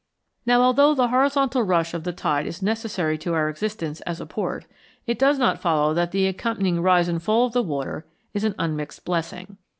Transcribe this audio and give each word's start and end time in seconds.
Now, 0.47 0.63
although 0.63 0.95
the 0.95 1.09
horizontal 1.09 1.61
rush 1.61 1.93
of 1.93 2.05
the 2.05 2.11
tide 2.11 2.47
is 2.47 2.63
necessary 2.63 3.19
to 3.19 3.35
our 3.35 3.47
existence 3.47 4.01
as 4.01 4.19
a 4.19 4.25
port, 4.25 4.65
it 5.05 5.19
does 5.19 5.37
not 5.37 5.61
follow 5.61 5.93
that 5.93 6.09
the 6.09 6.25
accompanying 6.25 6.81
rise 6.81 7.07
and 7.07 7.21
fall 7.21 7.45
of 7.45 7.53
the 7.53 7.61
water 7.61 8.07
is 8.33 8.43
an 8.43 8.55
unmixed 8.57 9.05
blessing. 9.05 9.57